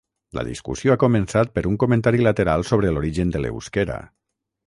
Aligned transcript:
La 0.37 0.43
discussió 0.45 0.93
ha 0.93 0.99
començat 1.03 1.51
per 1.57 1.63
un 1.73 1.75
comentari 1.83 2.25
lateral 2.29 2.65
sobre 2.71 2.93
l'origen 2.95 3.35
de 3.35 3.43
l'euskera. 3.45 4.01